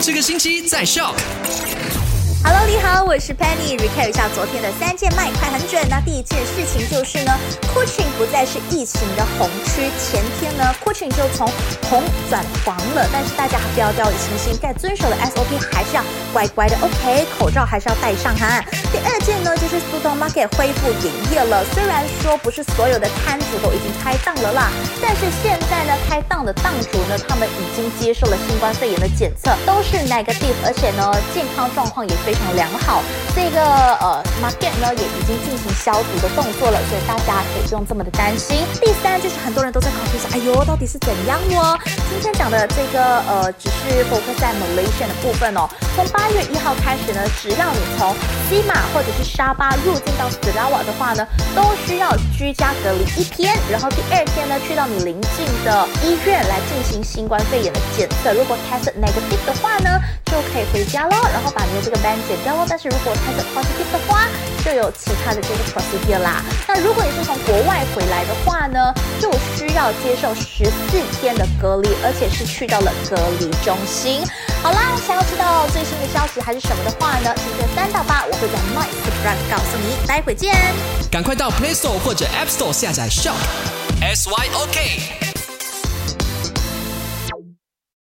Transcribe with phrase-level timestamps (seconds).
[0.00, 1.14] 这个星期在 Shock。
[2.44, 3.76] Hello，你好，我是 Penny。
[3.76, 5.84] recap 一下昨天的三件卖快很准。
[5.90, 7.32] 那第一件事情就是呢
[7.74, 9.90] ，Coaching 不再是疫情的红区。
[9.98, 11.50] 前天呢，Coaching 就从
[11.90, 16.76] 红转黄了，但是大家不要掉以轻心，该遵守的 SOP 还是要乖乖的。
[16.80, 18.64] OK，口罩还是要戴上哈。
[18.92, 21.64] 第二件呢，就是 Supermarket 恢复营业了。
[21.74, 24.07] 虽然说不是所有的摊主都已经开
[24.42, 24.70] 了啦，
[25.00, 33.02] 但是现在呢，开档的档主呢，他们已经接受了新冠肺炎的检测，都是 negative，而且呢，健康状况也非常良好。
[33.34, 38.58] 这个呃 market 呢，也已经进行消毒的动作了，所以大家可以不用这么的担心。
[38.80, 41.78] 第三就是很多人都在考虑说，哎呦，到底是怎样哦？
[42.10, 45.68] 今天讲的这个呃，只是 focus 在 Malaysia 的部分哦。
[45.94, 48.14] 从八月一号开始呢，只要你从
[48.48, 58.32] 西马或者是沙巴入境到斯拉瓦的话呢，都需要居家隔离一天，然后第二天呢，去到你邻近的医院来进行新冠肺炎的检测。
[58.32, 60.00] 如果 test negative 的话呢，
[60.58, 62.66] 可以回家喽，然后把你的这个斑剪掉喽。
[62.68, 64.26] 但是如果 test positive 的话，
[64.64, 66.42] 就有其他的这个 procedure 啦。
[66.66, 74.26] 那如果你是从国外回来的话呢，就需要接受十四天的隔离，而且是去到了隔离中心。
[74.60, 77.32] 好啦，想要知道最新的消息还是什么的话呢？
[77.36, 80.56] 今天三到八我会在 My Surprise 告诉你，待会见。
[81.08, 83.38] 赶快到 Play Store 或者 App Store 下载 Shop
[84.02, 85.27] S Y O K。